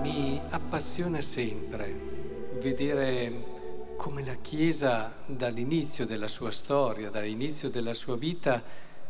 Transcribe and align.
Mi 0.00 0.40
appassiona 0.50 1.20
sempre 1.20 1.92
vedere 2.60 3.56
come 3.96 4.24
la 4.24 4.36
Chiesa 4.36 5.24
dall'inizio 5.26 6.06
della 6.06 6.28
sua 6.28 6.52
storia, 6.52 7.10
dall'inizio 7.10 7.68
della 7.68 7.94
sua 7.94 8.16
vita, 8.16 8.62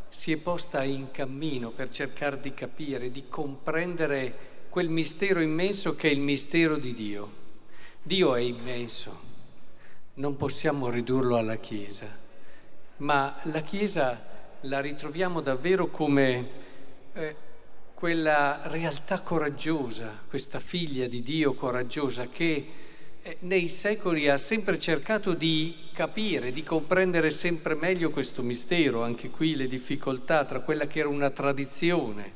si 0.09 0.33
è 0.33 0.39
posta 0.39 0.83
in 0.83 1.11
cammino 1.11 1.71
per 1.71 1.91
cercare 1.91 2.41
di 2.41 2.55
capire, 2.55 3.11
di 3.11 3.29
comprendere 3.29 4.67
quel 4.71 4.89
mistero 4.89 5.41
immenso 5.41 5.95
che 5.95 6.09
è 6.09 6.13
il 6.13 6.21
mistero 6.21 6.77
di 6.77 6.95
Dio. 6.95 7.33
Dio 8.03 8.35
è 8.35 8.41
immenso, 8.41 9.21
non 10.15 10.37
possiamo 10.37 10.89
ridurlo 10.89 11.37
alla 11.37 11.57
Chiesa, 11.57 12.07
ma 12.99 13.39
la 13.45 13.61
Chiesa 13.61 14.25
la 14.63 14.81
ritroviamo 14.81 15.43
davvero 15.43 15.89
come 15.89 16.49
eh, 17.13 17.37
quella 17.99 18.61
realtà 18.67 19.23
coraggiosa, 19.23 20.17
questa 20.29 20.61
figlia 20.61 21.09
di 21.09 21.21
Dio 21.21 21.55
coraggiosa 21.55 22.29
che 22.29 22.67
eh, 23.21 23.37
nei 23.41 23.67
secoli 23.67 24.29
ha 24.29 24.37
sempre 24.37 24.79
cercato 24.79 25.35
di 25.35 25.75
capire, 25.93 26.53
di 26.53 26.63
comprendere 26.63 27.31
sempre 27.31 27.75
meglio 27.75 28.11
questo 28.11 28.45
mistero, 28.45 29.03
anche 29.03 29.31
qui 29.31 29.57
le 29.57 29.67
difficoltà 29.67 30.45
tra 30.45 30.61
quella 30.61 30.87
che 30.87 31.01
era 31.01 31.09
una 31.09 31.31
tradizione, 31.31 32.31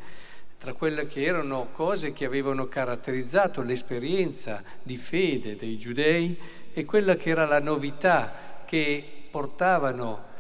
tra 0.58 0.72
quelle 0.72 1.06
che 1.06 1.22
erano 1.22 1.68
cose 1.70 2.12
che 2.12 2.24
avevano 2.24 2.66
caratterizzato 2.66 3.62
l'esperienza 3.62 4.64
di 4.82 4.96
fede 4.96 5.54
dei 5.54 5.78
giudei 5.78 6.36
e 6.72 6.84
quella 6.84 7.14
che 7.14 7.30
era 7.30 7.46
la 7.46 7.60
novità 7.60 8.64
che 8.66 9.28
portavano 9.30 10.30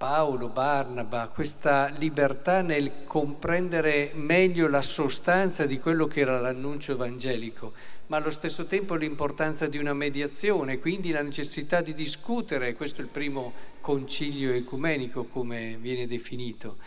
Paolo, 0.00 0.48
Barnaba, 0.48 1.28
questa 1.28 1.88
libertà 1.88 2.62
nel 2.62 3.04
comprendere 3.04 4.12
meglio 4.14 4.66
la 4.66 4.80
sostanza 4.80 5.66
di 5.66 5.78
quello 5.78 6.06
che 6.06 6.20
era 6.20 6.40
l'annuncio 6.40 6.92
evangelico, 6.92 7.74
ma 8.06 8.16
allo 8.16 8.30
stesso 8.30 8.64
tempo 8.64 8.94
l'importanza 8.94 9.66
di 9.66 9.76
una 9.76 9.92
mediazione, 9.92 10.78
quindi 10.78 11.10
la 11.10 11.20
necessità 11.20 11.82
di 11.82 11.92
discutere, 11.92 12.72
questo 12.72 13.02
è 13.02 13.04
il 13.04 13.10
primo 13.10 13.52
concilio 13.82 14.54
ecumenico 14.54 15.24
come 15.24 15.76
viene 15.78 16.06
definito, 16.06 16.78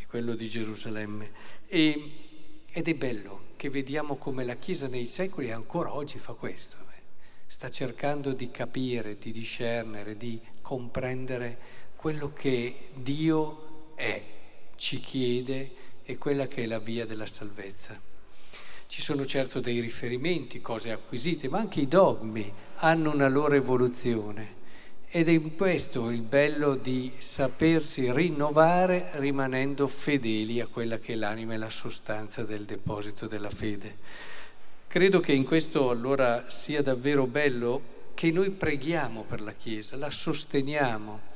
è 0.00 0.06
quello 0.06 0.34
di 0.34 0.48
Gerusalemme. 0.48 1.30
E, 1.66 2.12
ed 2.72 2.88
è 2.88 2.94
bello 2.94 3.48
che 3.56 3.68
vediamo 3.68 4.16
come 4.16 4.42
la 4.42 4.54
Chiesa 4.54 4.88
nei 4.88 5.04
secoli 5.04 5.50
ancora 5.50 5.94
oggi 5.94 6.18
fa 6.18 6.32
questo, 6.32 6.78
eh. 6.78 7.02
sta 7.44 7.68
cercando 7.68 8.32
di 8.32 8.50
capire, 8.50 9.18
di 9.18 9.32
discernere, 9.32 10.16
di 10.16 10.40
comprendere 10.62 11.82
quello 12.04 12.34
che 12.34 12.76
Dio 12.92 13.92
è, 13.94 14.22
ci 14.76 15.00
chiede 15.00 15.70
e 16.04 16.18
quella 16.18 16.46
che 16.46 16.64
è 16.64 16.66
la 16.66 16.78
via 16.78 17.06
della 17.06 17.24
salvezza. 17.24 17.98
Ci 18.86 19.00
sono 19.00 19.24
certo 19.24 19.58
dei 19.58 19.80
riferimenti, 19.80 20.60
cose 20.60 20.90
acquisite, 20.90 21.48
ma 21.48 21.60
anche 21.60 21.80
i 21.80 21.88
dogmi 21.88 22.52
hanno 22.74 23.10
una 23.10 23.28
loro 23.28 23.54
evoluzione. 23.54 24.54
Ed 25.08 25.28
è 25.28 25.30
in 25.30 25.56
questo 25.56 26.10
il 26.10 26.20
bello 26.20 26.74
di 26.74 27.10
sapersi 27.16 28.12
rinnovare 28.12 29.12
rimanendo 29.14 29.86
fedeli 29.88 30.60
a 30.60 30.66
quella 30.66 30.98
che 30.98 31.14
è 31.14 31.16
l'anima 31.16 31.54
e 31.54 31.56
la 31.56 31.70
sostanza 31.70 32.44
del 32.44 32.66
deposito 32.66 33.26
della 33.26 33.48
fede. 33.48 33.96
Credo 34.86 35.20
che 35.20 35.32
in 35.32 35.44
questo 35.44 35.88
allora 35.88 36.50
sia 36.50 36.82
davvero 36.82 37.26
bello 37.26 38.12
che 38.12 38.30
noi 38.30 38.50
preghiamo 38.50 39.22
per 39.22 39.40
la 39.40 39.52
Chiesa, 39.52 39.96
la 39.96 40.10
sosteniamo 40.10 41.32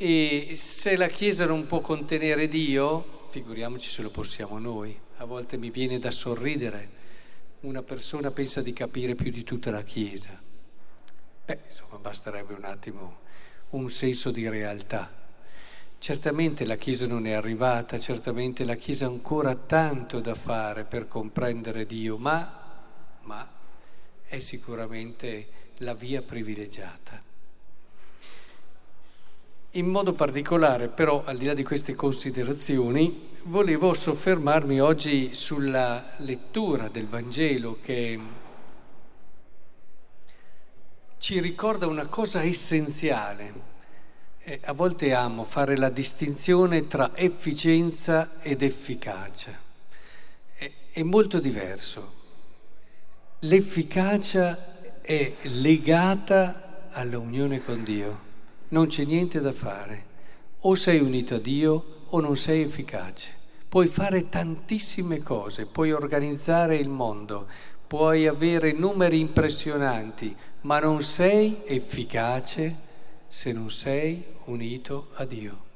e 0.00 0.52
se 0.54 0.96
la 0.96 1.08
Chiesa 1.08 1.44
non 1.44 1.66
può 1.66 1.80
contenere 1.80 2.46
Dio, 2.46 3.26
figuriamoci 3.30 3.90
se 3.90 4.02
lo 4.02 4.10
possiamo 4.10 4.60
noi. 4.60 4.96
A 5.16 5.24
volte 5.24 5.56
mi 5.56 5.70
viene 5.70 5.98
da 5.98 6.12
sorridere. 6.12 6.96
Una 7.62 7.82
persona 7.82 8.30
pensa 8.30 8.62
di 8.62 8.72
capire 8.72 9.16
più 9.16 9.32
di 9.32 9.42
tutta 9.42 9.72
la 9.72 9.82
Chiesa. 9.82 10.40
Beh, 11.44 11.58
insomma, 11.68 11.96
basterebbe 11.96 12.54
un 12.54 12.64
attimo 12.64 13.18
un 13.70 13.90
senso 13.90 14.30
di 14.30 14.48
realtà. 14.48 15.12
Certamente 15.98 16.64
la 16.64 16.76
Chiesa 16.76 17.08
non 17.08 17.26
è 17.26 17.32
arrivata, 17.32 17.98
certamente 17.98 18.64
la 18.64 18.76
Chiesa 18.76 19.06
ha 19.06 19.08
ancora 19.08 19.56
tanto 19.56 20.20
da 20.20 20.36
fare 20.36 20.84
per 20.84 21.08
comprendere 21.08 21.86
Dio, 21.86 22.18
ma, 22.18 22.86
ma 23.22 23.50
è 24.22 24.38
sicuramente 24.38 25.48
la 25.78 25.94
via 25.94 26.22
privilegiata. 26.22 27.27
In 29.72 29.86
modo 29.86 30.14
particolare, 30.14 30.88
però, 30.88 31.22
al 31.26 31.36
di 31.36 31.44
là 31.44 31.52
di 31.52 31.62
queste 31.62 31.94
considerazioni, 31.94 33.28
volevo 33.44 33.92
soffermarmi 33.92 34.80
oggi 34.80 35.34
sulla 35.34 36.14
lettura 36.18 36.88
del 36.88 37.06
Vangelo 37.06 37.76
che 37.82 38.18
ci 41.18 41.38
ricorda 41.40 41.86
una 41.86 42.06
cosa 42.06 42.42
essenziale. 42.42 43.52
Eh, 44.38 44.60
a 44.64 44.72
volte 44.72 45.12
amo 45.12 45.44
fare 45.44 45.76
la 45.76 45.90
distinzione 45.90 46.86
tra 46.86 47.14
efficienza 47.14 48.40
ed 48.40 48.62
efficacia. 48.62 49.52
È, 50.54 50.72
è 50.92 51.02
molto 51.02 51.40
diverso. 51.40 52.14
L'efficacia 53.40 55.02
è 55.02 55.34
legata 55.42 56.88
alla 56.88 57.18
unione 57.18 57.62
con 57.62 57.84
Dio 57.84 58.27
non 58.68 58.86
c'è 58.86 59.04
niente 59.04 59.40
da 59.40 59.52
fare. 59.52 60.06
O 60.60 60.74
sei 60.74 60.98
unito 60.98 61.36
a 61.36 61.38
Dio 61.38 62.06
o 62.08 62.20
non 62.20 62.36
sei 62.36 62.62
efficace. 62.62 63.36
Puoi 63.68 63.86
fare 63.86 64.28
tantissime 64.28 65.22
cose, 65.22 65.66
puoi 65.66 65.92
organizzare 65.92 66.76
il 66.76 66.88
mondo, 66.88 67.46
puoi 67.86 68.26
avere 68.26 68.72
numeri 68.72 69.20
impressionanti, 69.20 70.34
ma 70.62 70.78
non 70.78 71.02
sei 71.02 71.62
efficace 71.64 72.86
se 73.28 73.52
non 73.52 73.70
sei 73.70 74.24
unito 74.44 75.08
a 75.14 75.24
Dio. 75.26 75.66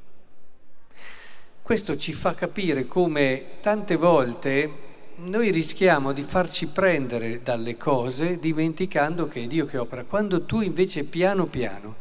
Questo 1.62 1.96
ci 1.96 2.12
fa 2.12 2.34
capire 2.34 2.86
come 2.86 3.58
tante 3.60 3.96
volte 3.96 4.90
noi 5.16 5.50
rischiamo 5.50 6.12
di 6.12 6.22
farci 6.22 6.66
prendere 6.66 7.42
dalle 7.42 7.76
cose 7.76 8.38
dimenticando 8.38 9.28
che 9.28 9.44
è 9.44 9.46
Dio 9.46 9.66
che 9.66 9.78
opera, 9.78 10.04
quando 10.04 10.44
tu 10.44 10.60
invece 10.60 11.04
piano 11.04 11.46
piano 11.46 11.94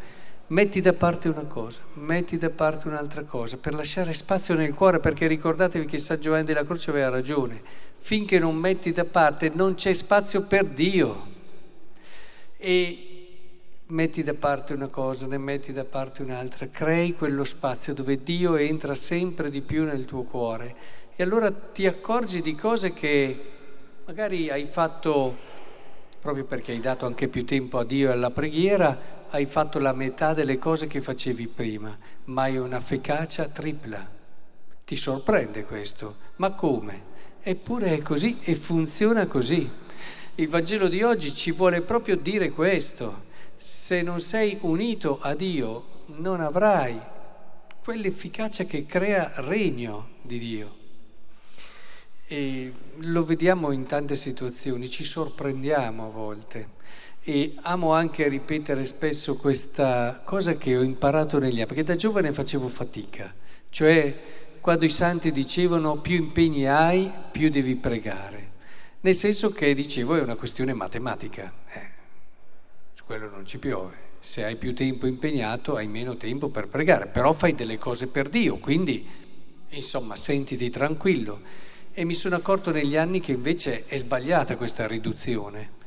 metti 0.51 0.81
da 0.81 0.93
parte 0.93 1.29
una 1.29 1.45
cosa, 1.45 1.81
metti 1.93 2.37
da 2.37 2.49
parte 2.49 2.87
un'altra 2.87 3.23
cosa, 3.23 3.57
per 3.57 3.73
lasciare 3.73 4.13
spazio 4.13 4.53
nel 4.53 4.73
cuore, 4.73 4.99
perché 4.99 5.27
ricordatevi 5.27 5.85
che 5.85 5.97
San 5.97 6.19
Giovanni 6.19 6.43
della 6.43 6.65
Croce 6.65 6.89
aveva 6.89 7.09
ragione, 7.09 7.61
finché 7.99 8.37
non 8.37 8.55
metti 8.55 8.91
da 8.91 9.05
parte 9.05 9.51
non 9.53 9.75
c'è 9.75 9.93
spazio 9.93 10.41
per 10.43 10.65
Dio. 10.65 11.29
E 12.57 13.07
metti 13.87 14.23
da 14.23 14.33
parte 14.33 14.73
una 14.73 14.87
cosa, 14.87 15.25
ne 15.25 15.37
metti 15.37 15.71
da 15.71 15.85
parte 15.85 16.21
un'altra, 16.21 16.67
crei 16.67 17.13
quello 17.13 17.45
spazio 17.45 17.93
dove 17.93 18.21
Dio 18.21 18.57
entra 18.57 18.93
sempre 18.93 19.49
di 19.49 19.61
più 19.61 19.85
nel 19.85 20.03
tuo 20.03 20.23
cuore. 20.23 20.75
E 21.15 21.23
allora 21.23 21.49
ti 21.49 21.87
accorgi 21.87 22.41
di 22.41 22.55
cose 22.55 22.91
che 22.91 23.39
magari 24.05 24.49
hai 24.49 24.65
fatto 24.65 25.59
proprio 26.21 26.45
perché 26.45 26.71
hai 26.71 26.79
dato 26.79 27.07
anche 27.07 27.27
più 27.27 27.45
tempo 27.45 27.79
a 27.79 27.83
Dio 27.83 28.09
e 28.09 28.11
alla 28.11 28.29
preghiera, 28.29 29.25
hai 29.31 29.47
fatto 29.47 29.79
la 29.79 29.91
metà 29.91 30.35
delle 30.35 30.59
cose 30.59 30.85
che 30.85 31.01
facevi 31.01 31.47
prima, 31.47 31.97
ma 32.25 32.43
hai 32.43 32.57
una 32.57 32.79
fecacia 32.79 33.47
tripla. 33.47 34.07
Ti 34.85 34.95
sorprende 34.95 35.63
questo? 35.63 36.17
Ma 36.35 36.51
come? 36.51 37.09
Eppure 37.41 37.95
è 37.95 38.01
così 38.03 38.37
e 38.43 38.53
funziona 38.53 39.25
così. 39.25 39.67
Il 40.35 40.47
Vangelo 40.47 40.87
di 40.87 41.01
oggi 41.01 41.33
ci 41.33 41.51
vuole 41.51 41.81
proprio 41.81 42.15
dire 42.15 42.51
questo. 42.51 43.29
Se 43.55 44.03
non 44.03 44.19
sei 44.19 44.57
unito 44.61 45.19
a 45.19 45.33
Dio, 45.33 46.03
non 46.17 46.39
avrai 46.39 47.01
quell'efficacia 47.83 48.65
che 48.65 48.85
crea 48.85 49.31
regno 49.37 50.09
di 50.21 50.37
Dio. 50.37 50.80
E 52.31 52.71
lo 52.99 53.25
vediamo 53.25 53.73
in 53.73 53.85
tante 53.85 54.15
situazioni, 54.15 54.89
ci 54.89 55.03
sorprendiamo 55.03 56.05
a 56.05 56.09
volte. 56.09 56.69
E 57.21 57.55
amo 57.63 57.91
anche 57.91 58.29
ripetere 58.29 58.85
spesso 58.85 59.35
questa 59.35 60.21
cosa 60.23 60.55
che 60.55 60.77
ho 60.77 60.81
imparato 60.81 61.39
negli 61.39 61.55
anni, 61.57 61.65
perché 61.65 61.83
da 61.83 61.95
giovane 61.95 62.31
facevo 62.31 62.69
fatica, 62.69 63.35
cioè 63.67 64.17
quando 64.61 64.85
i 64.85 64.89
santi 64.89 65.33
dicevano 65.33 65.97
più 65.97 66.15
impegni 66.15 66.65
hai, 66.67 67.11
più 67.33 67.49
devi 67.49 67.75
pregare. 67.75 68.51
Nel 69.01 69.15
senso 69.15 69.49
che 69.51 69.75
dicevo 69.75 70.15
è 70.15 70.21
una 70.21 70.37
questione 70.37 70.71
matematica, 70.71 71.51
eh, 71.73 71.89
su 72.93 73.03
quello 73.03 73.29
non 73.29 73.45
ci 73.45 73.57
piove. 73.57 74.09
Se 74.19 74.45
hai 74.45 74.55
più 74.55 74.73
tempo 74.73 75.05
impegnato 75.05 75.75
hai 75.75 75.89
meno 75.89 76.15
tempo 76.15 76.47
per 76.47 76.69
pregare, 76.69 77.07
però 77.07 77.33
fai 77.33 77.55
delle 77.55 77.77
cose 77.77 78.07
per 78.07 78.29
Dio, 78.29 78.55
quindi 78.55 79.05
insomma 79.67 80.15
sentiti 80.15 80.69
tranquillo. 80.69 81.69
E 81.93 82.05
mi 82.05 82.13
sono 82.13 82.35
accorto 82.35 82.71
negli 82.71 82.95
anni 82.95 83.19
che 83.19 83.33
invece 83.33 83.85
è 83.85 83.97
sbagliata 83.97 84.55
questa 84.55 84.87
riduzione. 84.87 85.79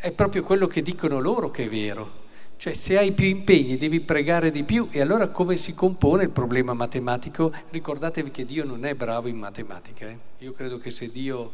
È 0.00 0.10
proprio 0.10 0.42
quello 0.42 0.66
che 0.66 0.82
dicono 0.82 1.20
loro 1.20 1.50
che 1.50 1.64
è 1.64 1.68
vero. 1.68 2.28
Cioè 2.56 2.72
se 2.72 2.98
hai 2.98 3.12
più 3.12 3.26
impegni 3.26 3.78
devi 3.78 4.00
pregare 4.00 4.50
di 4.50 4.64
più 4.64 4.88
e 4.90 5.00
allora 5.00 5.28
come 5.28 5.56
si 5.56 5.72
compone 5.72 6.24
il 6.24 6.30
problema 6.30 6.74
matematico? 6.74 7.52
Ricordatevi 7.70 8.30
che 8.30 8.44
Dio 8.44 8.64
non 8.64 8.84
è 8.84 8.94
bravo 8.94 9.28
in 9.28 9.36
matematica. 9.36 10.08
Eh? 10.08 10.18
Io 10.38 10.52
credo 10.52 10.78
che 10.78 10.90
se 10.90 11.10
Dio 11.10 11.52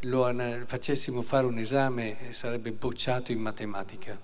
lo 0.00 0.30
facessimo 0.66 1.22
fare 1.22 1.46
un 1.46 1.58
esame 1.58 2.16
sarebbe 2.30 2.72
bocciato 2.72 3.32
in 3.32 3.38
matematica, 3.38 4.18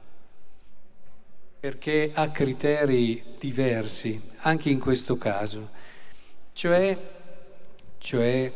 perché 1.61 2.11
ha 2.13 2.31
criteri 2.31 3.23
diversi, 3.39 4.21
anche 4.41 4.69
in 4.69 4.79
questo 4.79 5.17
caso. 5.17 5.71
Cioè, 6.53 6.99
cioè 7.97 8.53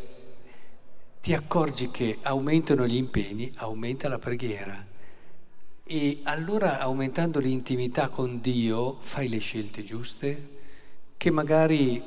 ti 1.24 1.32
accorgi 1.32 1.90
che 1.90 2.18
aumentano 2.20 2.86
gli 2.86 2.96
impegni, 2.96 3.50
aumenta 3.56 4.10
la 4.10 4.18
preghiera. 4.18 4.84
E 5.82 6.20
allora 6.24 6.80
aumentando 6.80 7.38
l'intimità 7.38 8.08
con 8.08 8.42
Dio 8.42 8.98
fai 9.00 9.30
le 9.30 9.38
scelte 9.38 9.82
giuste, 9.82 10.48
che 11.16 11.30
magari 11.30 12.02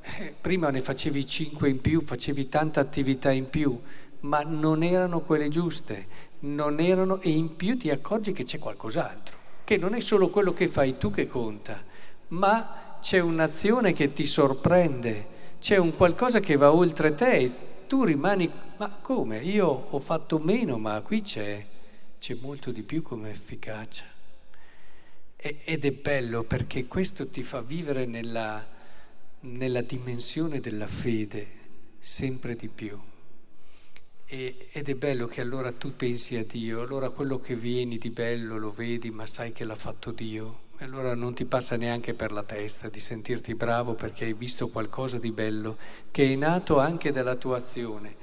eh, 0.00 0.34
prima 0.40 0.70
ne 0.70 0.80
facevi 0.80 1.24
cinque 1.24 1.68
in 1.68 1.80
più, 1.80 2.02
facevi 2.04 2.48
tanta 2.48 2.80
attività 2.80 3.30
in 3.30 3.48
più, 3.48 3.80
ma 4.22 4.42
non 4.42 4.82
erano 4.82 5.20
quelle 5.20 5.48
giuste, 5.48 6.06
non 6.40 6.80
erano, 6.80 7.20
e 7.20 7.30
in 7.30 7.54
più 7.54 7.78
ti 7.78 7.90
accorgi 7.90 8.32
che 8.32 8.42
c'è 8.42 8.58
qualcos'altro, 8.58 9.38
che 9.62 9.76
non 9.76 9.94
è 9.94 10.00
solo 10.00 10.30
quello 10.30 10.52
che 10.52 10.66
fai 10.66 10.98
tu 10.98 11.12
che 11.12 11.28
conta, 11.28 11.80
ma 12.30 12.96
c'è 13.00 13.20
un'azione 13.20 13.92
che 13.92 14.12
ti 14.12 14.24
sorprende, 14.24 15.36
c'è 15.60 15.76
un 15.76 15.94
qualcosa 15.94 16.40
che 16.40 16.56
va 16.56 16.72
oltre 16.72 17.14
te 17.14 17.66
tu 17.88 18.04
rimani, 18.04 18.48
ma 18.76 18.88
come? 18.98 19.38
Io 19.38 19.66
ho 19.66 19.98
fatto 19.98 20.38
meno, 20.38 20.78
ma 20.78 21.00
qui 21.00 21.22
c'è, 21.22 21.66
c'è 22.20 22.36
molto 22.40 22.70
di 22.70 22.84
più 22.84 23.02
come 23.02 23.30
efficacia. 23.30 24.04
E, 25.34 25.62
ed 25.64 25.84
è 25.84 25.92
bello 25.92 26.44
perché 26.44 26.86
questo 26.86 27.28
ti 27.28 27.42
fa 27.42 27.62
vivere 27.62 28.04
nella, 28.04 28.64
nella 29.40 29.80
dimensione 29.80 30.60
della 30.60 30.86
fede 30.86 31.48
sempre 31.98 32.54
di 32.54 32.68
più. 32.68 33.00
E, 34.30 34.68
ed 34.72 34.90
è 34.90 34.94
bello 34.94 35.26
che 35.26 35.40
allora 35.40 35.72
tu 35.72 35.96
pensi 35.96 36.36
a 36.36 36.44
Dio, 36.44 36.82
allora 36.82 37.08
quello 37.08 37.40
che 37.40 37.54
vieni 37.54 37.96
di 37.96 38.10
bello 38.10 38.58
lo 38.58 38.70
vedi, 38.70 39.10
ma 39.10 39.24
sai 39.24 39.52
che 39.52 39.64
l'ha 39.64 39.74
fatto 39.74 40.10
Dio. 40.10 40.66
E 40.76 40.84
allora 40.84 41.14
non 41.14 41.32
ti 41.32 41.46
passa 41.46 41.76
neanche 41.76 42.12
per 42.12 42.30
la 42.30 42.42
testa 42.42 42.90
di 42.90 43.00
sentirti 43.00 43.54
bravo 43.54 43.94
perché 43.94 44.26
hai 44.26 44.34
visto 44.34 44.68
qualcosa 44.68 45.18
di 45.18 45.32
bello 45.32 45.78
che 46.10 46.30
è 46.30 46.36
nato 46.36 46.78
anche 46.78 47.10
dalla 47.10 47.36
tua 47.36 47.56
azione. 47.56 48.16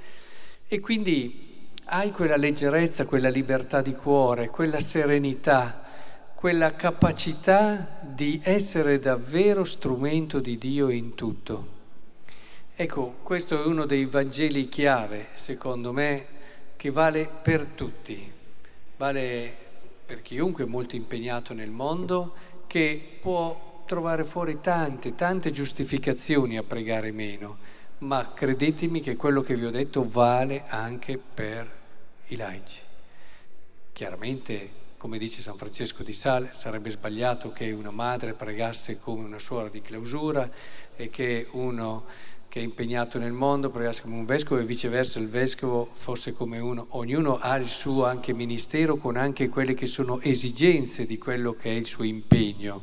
E 0.68 0.78
quindi 0.78 1.70
hai 1.86 2.12
quella 2.12 2.36
leggerezza, 2.36 3.04
quella 3.04 3.28
libertà 3.28 3.82
di 3.82 3.94
cuore, 3.94 4.48
quella 4.48 4.78
serenità, 4.78 5.82
quella 6.36 6.76
capacità 6.76 7.98
di 8.02 8.40
essere 8.44 9.00
davvero 9.00 9.64
strumento 9.64 10.38
di 10.38 10.56
Dio 10.56 10.88
in 10.88 11.16
tutto. 11.16 11.75
Ecco, 12.78 13.14
questo 13.22 13.58
è 13.58 13.64
uno 13.64 13.86
dei 13.86 14.04
Vangeli 14.04 14.68
chiave, 14.68 15.28
secondo 15.32 15.94
me, 15.94 16.26
che 16.76 16.90
vale 16.90 17.26
per 17.26 17.64
tutti, 17.64 18.30
vale 18.98 19.56
per 20.04 20.20
chiunque 20.20 20.64
è 20.64 20.66
molto 20.66 20.94
impegnato 20.94 21.54
nel 21.54 21.70
mondo, 21.70 22.34
che 22.66 23.16
può 23.18 23.82
trovare 23.86 24.24
fuori 24.24 24.60
tante, 24.60 25.14
tante 25.14 25.50
giustificazioni 25.50 26.58
a 26.58 26.62
pregare 26.62 27.12
meno, 27.12 27.56
ma 28.00 28.34
credetemi 28.34 29.00
che 29.00 29.16
quello 29.16 29.40
che 29.40 29.56
vi 29.56 29.64
ho 29.64 29.70
detto 29.70 30.06
vale 30.06 30.64
anche 30.66 31.16
per 31.16 31.72
i 32.26 32.36
laici. 32.36 32.80
Chiaramente, 33.90 34.84
come 34.98 35.16
dice 35.16 35.40
San 35.40 35.56
Francesco 35.56 36.02
di 36.02 36.12
Sale, 36.12 36.50
sarebbe 36.52 36.90
sbagliato 36.90 37.52
che 37.52 37.70
una 37.72 37.90
madre 37.90 38.34
pregasse 38.34 39.00
come 39.00 39.24
una 39.24 39.38
suora 39.38 39.70
di 39.70 39.80
clausura 39.80 40.50
e 40.94 41.08
che 41.08 41.46
uno 41.52 42.04
che 42.48 42.60
è 42.60 42.62
impegnato 42.62 43.18
nel 43.18 43.32
mondo, 43.32 43.70
pregasse 43.70 44.02
come 44.02 44.16
un 44.16 44.24
vescovo 44.24 44.60
e 44.60 44.64
viceversa 44.64 45.18
il 45.18 45.28
vescovo 45.28 45.88
fosse 45.90 46.32
come 46.32 46.58
uno. 46.58 46.86
Ognuno 46.90 47.36
ha 47.36 47.56
il 47.56 47.66
suo 47.66 48.04
anche 48.04 48.32
ministero 48.32 48.96
con 48.96 49.16
anche 49.16 49.48
quelle 49.48 49.74
che 49.74 49.86
sono 49.86 50.20
esigenze 50.20 51.06
di 51.06 51.18
quello 51.18 51.52
che 51.52 51.70
è 51.70 51.74
il 51.74 51.84
suo 51.84 52.04
impegno, 52.04 52.82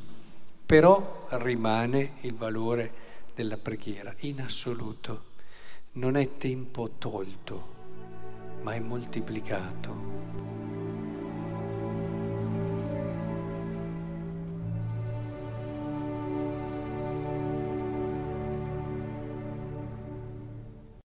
però 0.65 1.27
rimane 1.31 2.13
il 2.21 2.33
valore 2.33 2.91
della 3.33 3.57
preghiera 3.57 4.13
in 4.19 4.41
assoluto. 4.41 5.31
Non 5.93 6.15
è 6.15 6.37
tempo 6.37 6.91
tolto, 6.97 7.67
ma 8.61 8.73
è 8.73 8.79
moltiplicato. 8.79 10.62